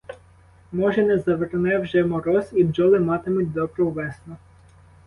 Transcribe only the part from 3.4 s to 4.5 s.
добру весну!